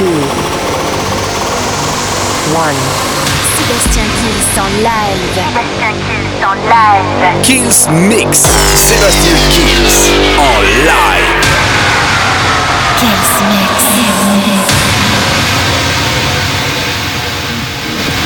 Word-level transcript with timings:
two, 0.00 0.06
one. 2.56 2.74
Sébastien 3.54 4.08
Kills 4.16 4.58
en 4.58 4.70
live. 4.80 5.20
Sébastien 5.34 5.94
Kills 6.06 6.42
en 6.42 6.54
live. 6.74 7.42
Kills 7.42 7.88
Mix. 8.08 8.38
Sébastien 8.88 9.36
Kills 9.50 10.10
en 10.38 10.62
live. 10.88 11.40
Kills 12.96 13.32
Mix. 13.50 14.89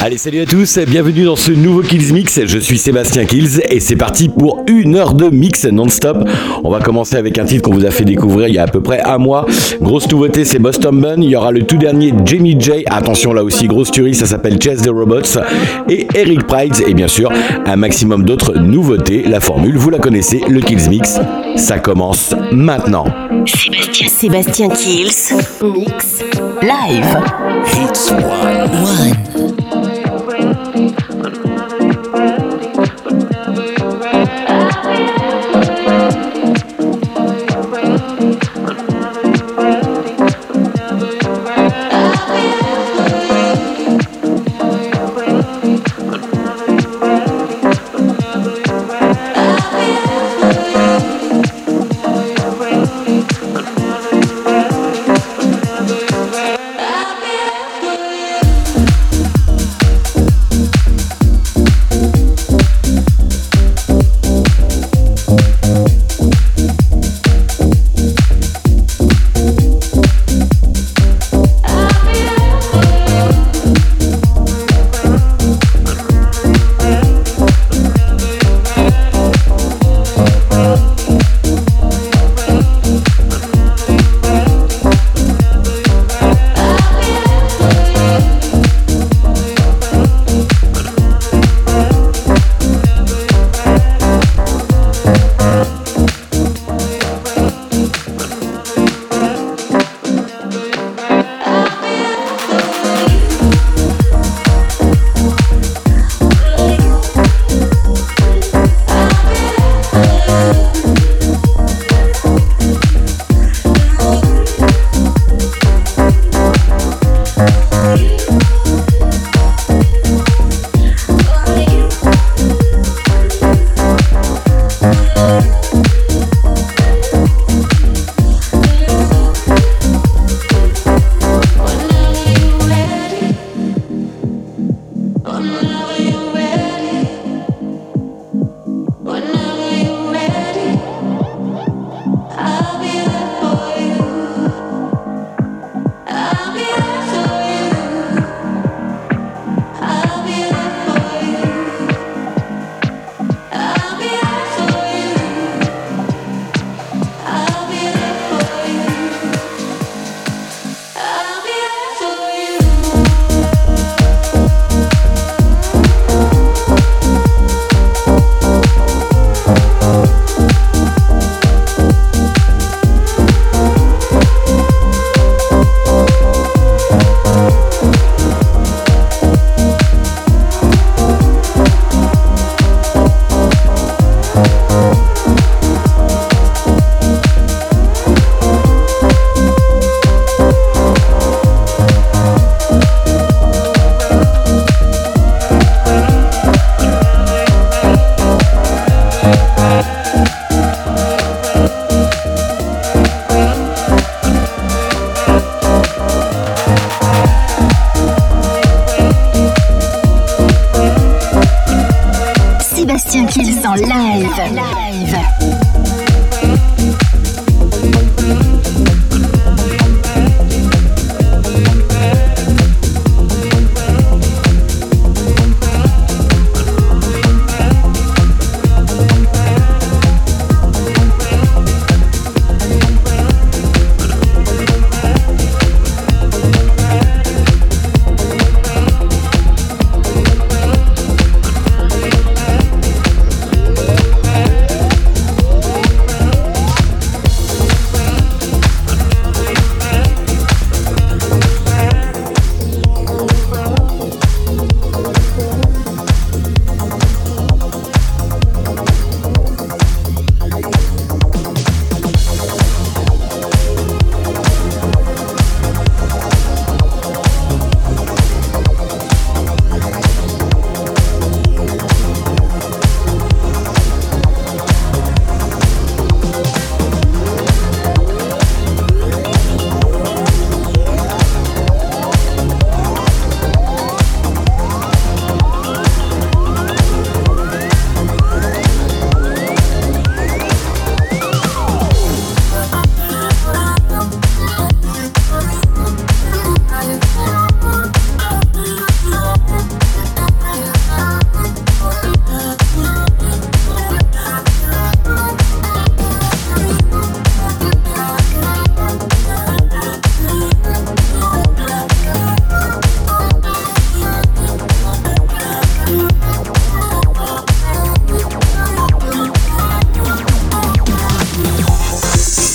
Allez, 0.04 0.18
salut 0.18 0.40
à 0.40 0.44
tous, 0.44 0.78
bienvenue 0.86 1.24
dans 1.24 1.34
ce 1.34 1.50
nouveau 1.50 1.80
Kills 1.80 2.12
Mix. 2.12 2.38
Je 2.44 2.58
suis 2.58 2.76
Sébastien 2.76 3.24
Kills 3.24 3.62
et 3.70 3.80
c'est 3.80 3.96
parti 3.96 4.28
pour 4.28 4.62
une 4.68 4.96
heure 4.96 5.14
de 5.14 5.30
mix 5.30 5.64
non-stop. 5.64 6.28
On 6.62 6.68
va 6.68 6.80
commencer 6.80 7.16
avec 7.16 7.38
un 7.38 7.46
titre 7.46 7.62
qu'on 7.62 7.74
vous 7.74 7.86
a 7.86 7.90
fait 7.90 8.04
découvrir 8.04 8.48
il 8.48 8.54
y 8.54 8.58
a 8.58 8.64
à 8.64 8.66
peu 8.66 8.82
près 8.82 9.00
un 9.00 9.16
mois. 9.16 9.46
Grosse 9.80 10.06
nouveauté, 10.10 10.44
c'est 10.44 10.58
Boston 10.58 11.00
Bun. 11.00 11.22
Il 11.22 11.30
y 11.30 11.36
aura 11.36 11.52
le 11.52 11.62
tout 11.62 11.78
dernier 11.78 12.12
Jamie 12.26 12.54
J. 12.60 12.84
Attention 12.84 13.32
là 13.32 13.42
aussi, 13.42 13.66
grosse 13.66 13.90
tuerie, 13.92 14.14
ça 14.14 14.26
s'appelle 14.26 14.60
Chess 14.60 14.82
the 14.82 14.90
Robots. 14.90 15.40
Et 15.88 16.06
Eric 16.14 16.46
Prides 16.46 16.84
et 16.86 16.92
bien 16.92 17.08
sûr 17.08 17.32
un 17.64 17.76
maximum 17.76 18.24
d'autres 18.24 18.58
nouveautés. 18.58 19.22
La 19.22 19.40
formule, 19.40 19.78
vous 19.78 19.88
la 19.88 20.00
connaissez, 20.00 20.42
le 20.46 20.60
Kills 20.60 20.90
Mix. 20.90 21.18
Ça 21.56 21.78
commence 21.78 22.34
maintenant. 22.52 23.06
Sébastien, 23.46 24.08
Sébastien 24.08 24.68
Kills, 24.68 25.32
mix, 25.62 26.22
live. 26.60 27.16
Hits 27.72 28.12
One. 28.12 29.53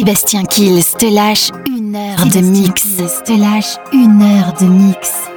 Sébastien 0.00 0.44
Kills 0.44 0.96
te 0.98 1.04
lâche 1.04 1.50
une 1.66 1.94
heure 1.94 2.24
de 2.24 2.40
mix. 2.40 2.96
Te 3.22 3.32
lâche 3.38 3.76
une 3.92 4.22
heure 4.22 4.54
de 4.58 4.64
mix. 4.64 5.29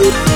Mix. 0.00 0.31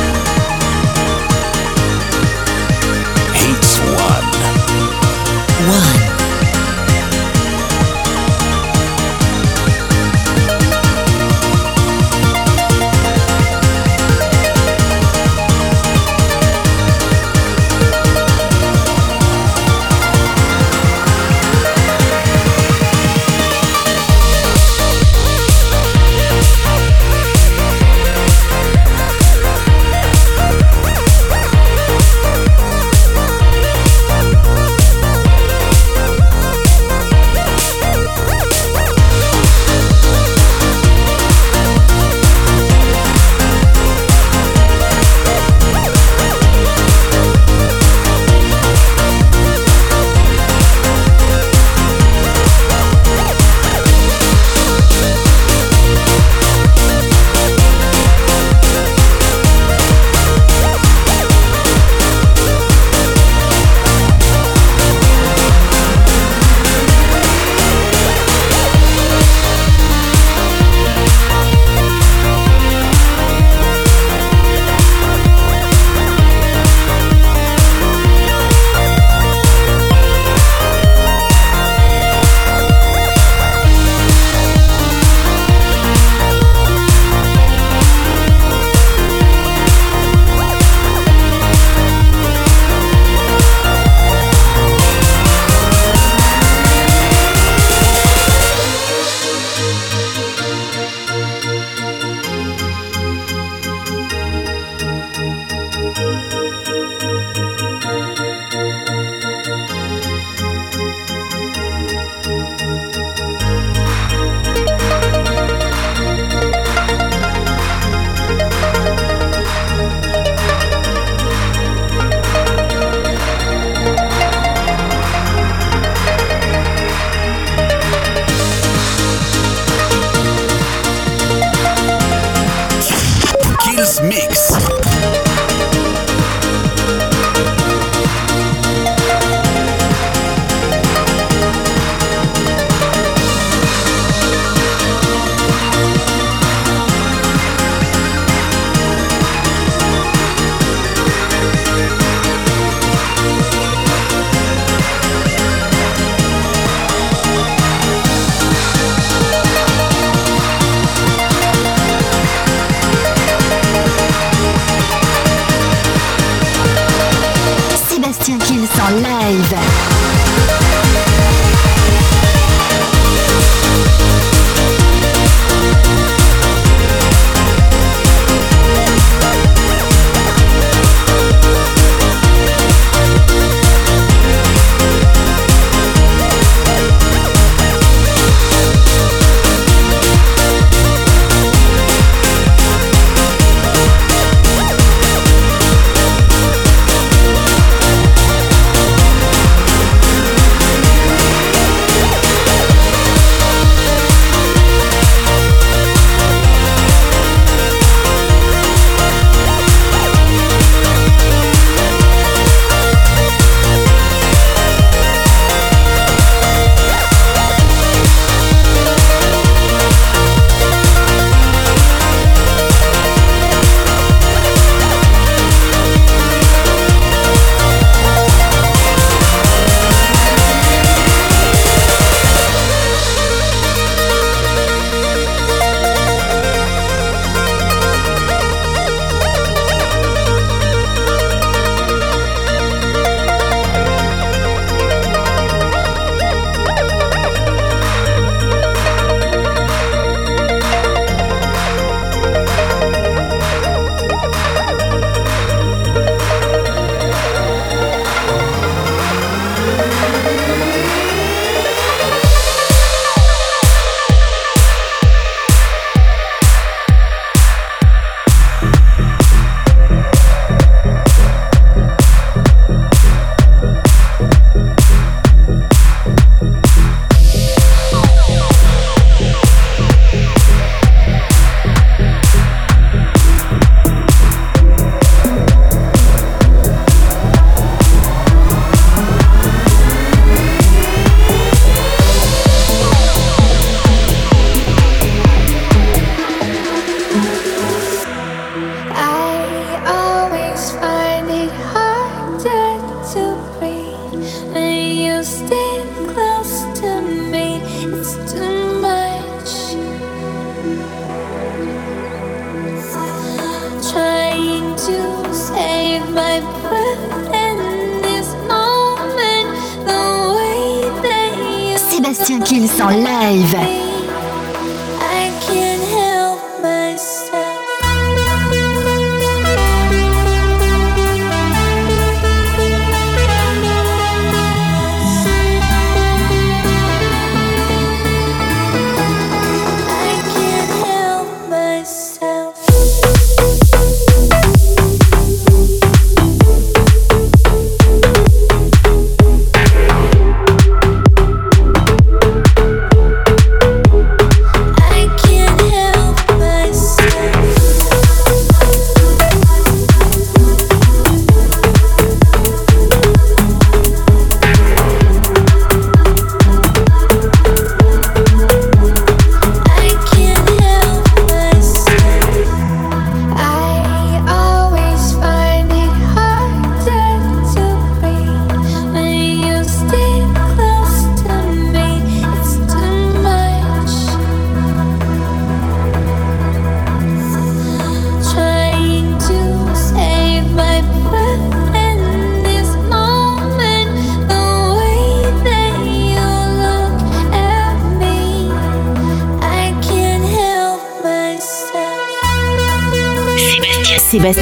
Sébastien 322.26 322.40
Kills. 322.40 323.85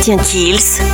Sébastien 0.04 0.18
Kills, 0.18 0.93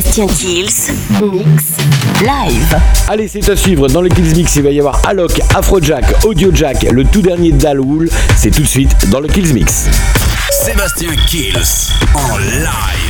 Sébastien 0.00 0.26
Kills, 0.28 0.92
mix 1.20 1.64
live. 2.22 2.80
Allez, 3.06 3.28
c'est 3.28 3.46
à 3.50 3.54
suivre 3.54 3.86
dans 3.88 4.00
le 4.00 4.08
Kills 4.08 4.34
Mix. 4.34 4.56
Il 4.56 4.62
va 4.62 4.70
y 4.70 4.78
avoir 4.78 5.06
Alok, 5.06 5.38
Afrojack, 5.54 6.24
Audiojack, 6.24 6.84
le 6.84 7.04
tout 7.04 7.20
dernier 7.20 7.52
Dalwool. 7.52 8.08
C'est 8.34 8.50
tout 8.50 8.62
de 8.62 8.66
suite 8.66 9.10
dans 9.10 9.20
le 9.20 9.28
Kills 9.28 9.52
Mix. 9.52 9.88
Sébastien 10.50 11.14
Kills 11.28 11.92
en 12.14 12.38
live. 12.38 13.09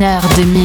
bonheur 0.00 0.22
de. 0.36 0.59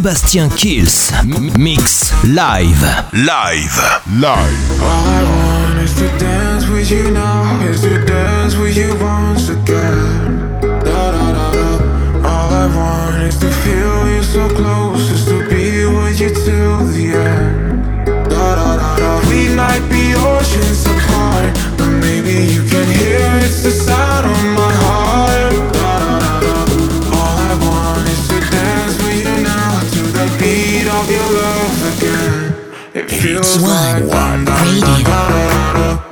Sébastien 0.00 0.48
Kills. 0.48 1.12
Mix 1.58 2.14
live. 2.24 2.86
Live. 3.12 4.00
Live. 4.18 4.80
All 4.80 5.06
I 5.06 5.22
want 5.28 5.82
is 5.84 5.94
to 5.96 6.08
dance 6.18 6.66
with 6.68 6.90
you 6.90 7.10
now. 7.10 7.60
Is 7.68 7.82
to 7.82 8.02
dance 8.06 8.56
with 8.56 8.78
you 8.78 8.96
once 8.96 9.50
again. 9.50 10.58
Da, 10.62 11.12
da, 11.12 11.32
da, 11.36 12.26
All 12.26 12.50
I 12.50 12.66
want 12.74 13.22
is 13.24 13.38
to 13.40 13.50
feel 13.50 14.08
you 14.08 14.22
so 14.22 14.48
close. 14.48 15.10
Is 15.10 15.26
to 15.26 15.46
be 15.50 15.84
with 15.84 16.18
you 16.18 16.30
till 16.30 16.78
the 16.86 17.06
end. 17.12 18.06
Da, 18.06 18.54
da, 18.54 18.76
da, 18.78 18.96
da. 18.96 19.28
We 19.28 19.54
might 19.54 19.86
be 19.90 20.14
oceans 20.14 20.86
apart. 20.86 21.52
But 21.76 21.90
maybe 22.00 22.50
you 22.54 22.62
can 22.62 22.88
hear 22.88 23.28
it's 23.44 23.62
the 23.62 23.70
sound 23.70 24.24
of 24.24 24.42
my 24.56 24.72
heart. 24.72 25.79
your 31.10 31.32
love 31.32 31.98
again. 31.98 32.54
It 32.94 33.10
feels 33.10 33.56
it's 33.56 33.62
like 33.62 34.02
one, 34.04 34.44
one 34.44 34.44
radio. 34.44 36.09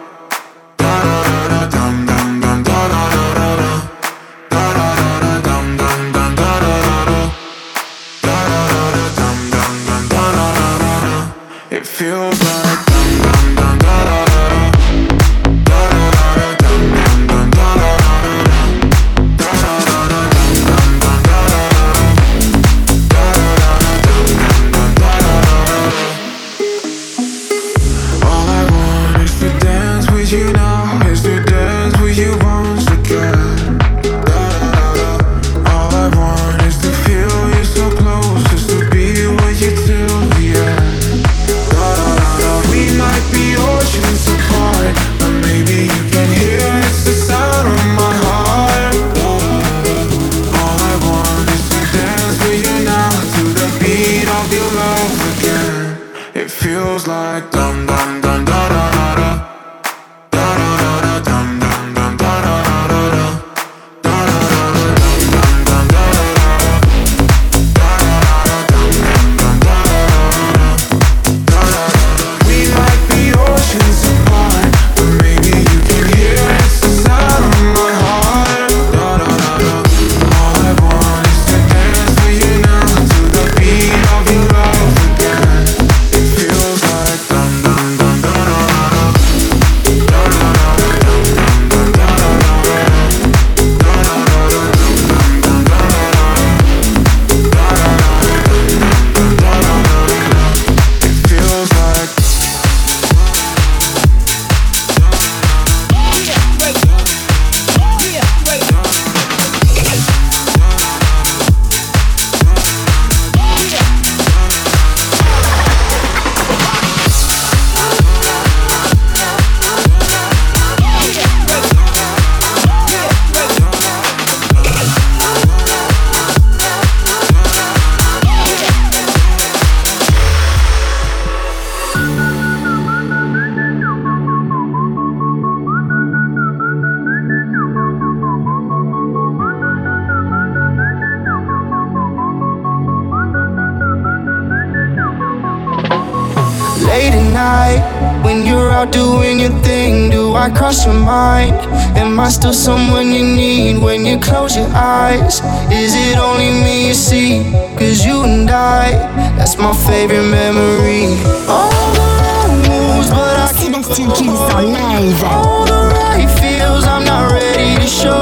eyes. 155.09 155.41
Is 155.71 155.95
it 155.95 156.19
only 156.19 156.51
me 156.65 156.89
you 156.89 156.95
see? 156.95 157.43
Cause 157.79 158.05
you 158.05 158.25
and 158.25 158.51
I, 158.51 158.91
that's 159.37 159.57
my 159.57 159.73
favorite 159.89 160.29
memory. 160.41 161.05
All 161.49 161.71
the 161.99 162.07
wrong 162.21 162.55
moves, 162.69 163.11
but 163.11 163.35
I 163.47 163.49
can't 163.59 163.85
Sébastien 163.85 164.11
Kills 164.13 164.41
en. 164.55 165.05
All 165.25 165.65
the 165.65 165.81
right 165.95 166.29
feels 166.41 166.85
I'm 166.85 167.05
not 167.05 167.33
ready 167.33 167.77
to 167.83 167.89
show. 168.01 168.21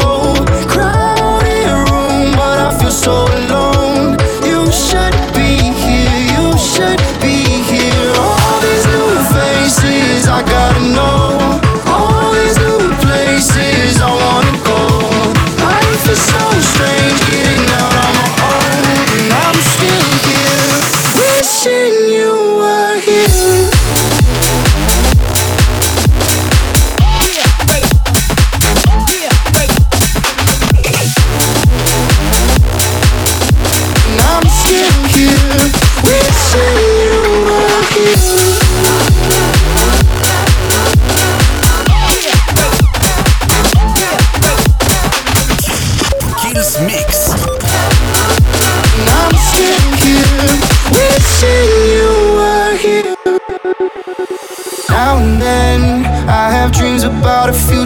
Crowded 0.73 1.67
room, 1.91 2.33
but 2.41 2.59
I 2.67 2.79
feel 2.79 2.91
so 2.91 3.46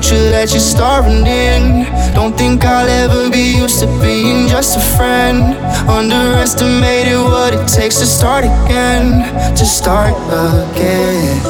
future 0.00 0.30
that 0.30 0.50
you're 0.50 0.60
starving 0.60 1.26
in. 1.26 1.84
Don't 2.14 2.36
think 2.36 2.64
I'll 2.64 2.88
ever 2.88 3.30
be 3.30 3.56
used 3.56 3.80
to 3.80 3.86
being 4.00 4.48
just 4.48 4.76
a 4.76 4.96
friend. 4.96 5.56
Underestimated 5.88 7.18
what 7.18 7.52
it 7.54 7.66
takes 7.68 7.98
to 7.98 8.06
start 8.06 8.44
again, 8.44 9.56
to 9.56 9.64
start 9.64 10.14
again. 10.28 11.49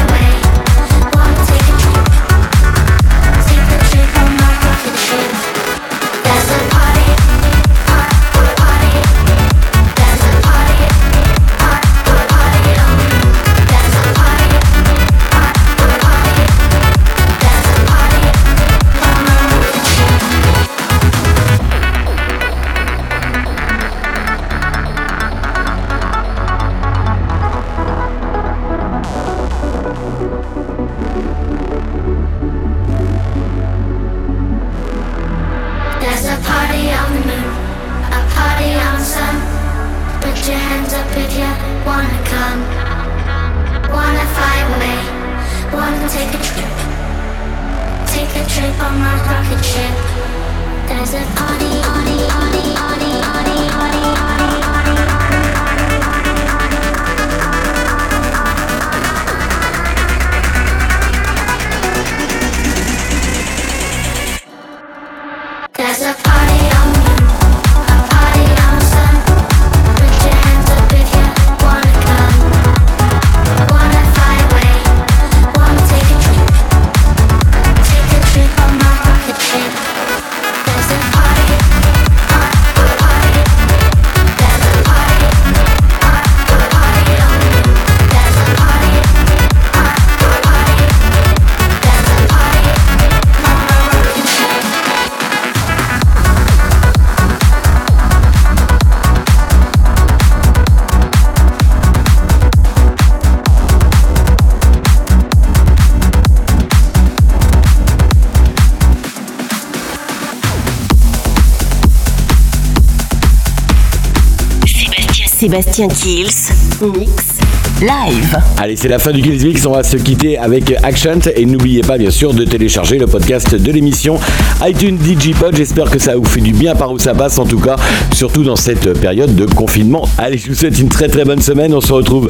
Sébastien 115.41 115.87
Kills, 115.87 116.51
Mix, 116.81 117.39
Live. 117.81 118.37
Allez, 118.59 118.75
c'est 118.75 118.87
la 118.87 118.99
fin 118.99 119.11
du 119.11 119.23
Kills 119.23 119.43
Mix. 119.43 119.65
On 119.65 119.71
va 119.71 119.81
se 119.81 119.97
quitter 119.97 120.37
avec 120.37 120.71
Action. 120.83 121.17
Et 121.35 121.47
n'oubliez 121.47 121.81
pas, 121.81 121.97
bien 121.97 122.11
sûr, 122.11 122.35
de 122.35 122.45
télécharger 122.45 122.99
le 122.99 123.07
podcast 123.07 123.55
de 123.55 123.71
l'émission 123.71 124.19
iTunes 124.63 124.97
DigiPod. 124.97 125.55
J'espère 125.55 125.89
que 125.89 125.97
ça 125.97 126.15
vous 126.15 126.25
fait 126.25 126.41
du 126.41 126.53
bien 126.53 126.75
par 126.75 126.91
où 126.91 126.99
ça 126.99 127.15
passe, 127.15 127.39
en 127.39 127.47
tout 127.47 127.57
cas, 127.57 127.75
surtout 128.13 128.43
dans 128.43 128.55
cette 128.55 128.93
période 128.99 129.35
de 129.35 129.47
confinement. 129.47 130.07
Allez, 130.19 130.37
je 130.37 130.49
vous 130.49 130.53
souhaite 130.53 130.77
une 130.77 130.89
très 130.89 131.07
très 131.07 131.25
bonne 131.25 131.41
semaine. 131.41 131.73
On 131.73 131.81
se 131.81 131.91
retrouve 131.91 132.27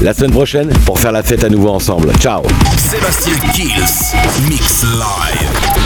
la 0.00 0.14
semaine 0.14 0.30
prochaine 0.30 0.68
pour 0.84 1.00
faire 1.00 1.10
la 1.10 1.24
fête 1.24 1.42
à 1.42 1.48
nouveau 1.48 1.70
ensemble. 1.70 2.12
Ciao. 2.20 2.42
Sébastien 2.76 3.32
Kills, 3.54 4.48
Mix 4.48 4.84
Live. 4.84 5.85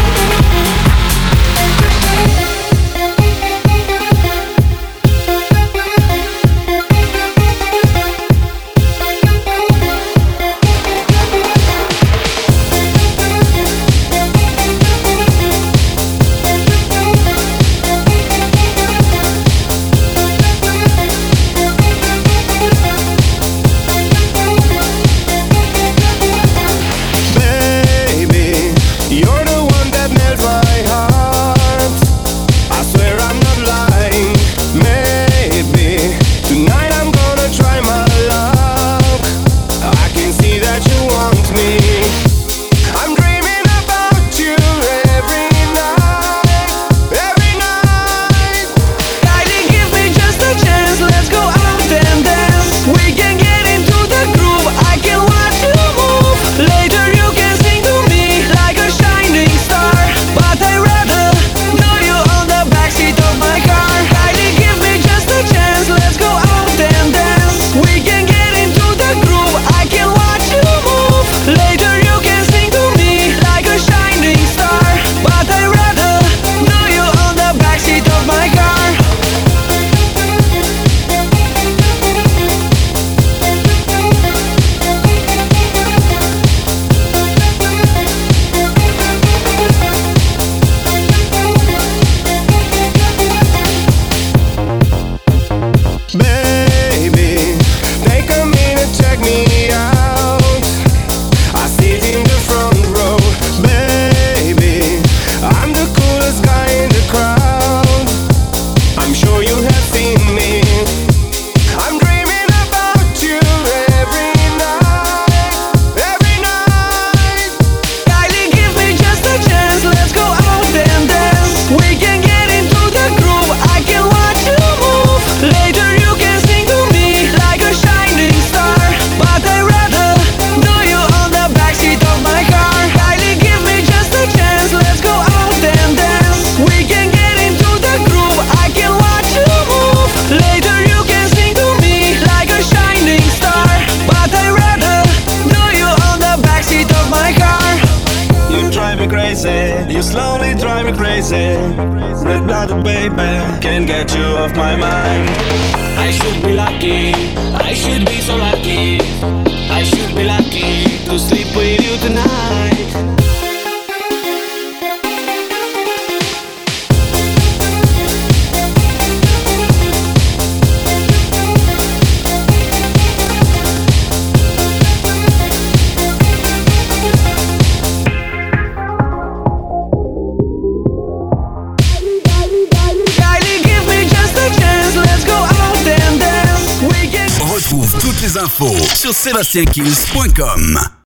tienkiels.com 189.51 190.80